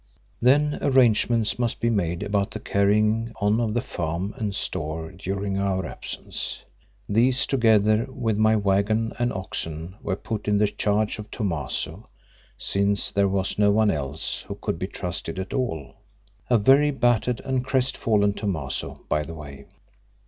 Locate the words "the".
2.49-2.59, 3.75-3.83, 10.57-10.65, 19.21-19.35